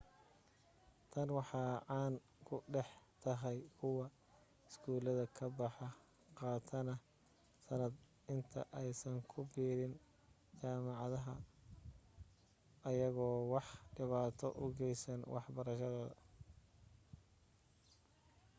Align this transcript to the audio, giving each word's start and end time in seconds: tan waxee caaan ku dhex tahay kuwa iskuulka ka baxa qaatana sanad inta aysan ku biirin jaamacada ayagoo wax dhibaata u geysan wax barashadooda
tan 1.11 1.27
waxee 1.37 1.69
caaan 1.87 2.13
ku 2.47 2.55
dhex 2.73 2.87
tahay 3.23 3.57
kuwa 3.77 4.05
iskuulka 4.67 5.25
ka 5.37 5.45
baxa 5.57 5.87
qaatana 6.37 6.95
sanad 7.65 7.93
inta 8.33 8.61
aysan 8.81 9.15
ku 9.31 9.39
biirin 9.51 9.93
jaamacada 10.59 11.19
ayagoo 12.89 13.37
wax 13.53 13.67
dhibaata 13.95 14.45
u 14.63 14.65
geysan 14.79 15.21
wax 15.33 15.45
barashadooda 15.55 16.15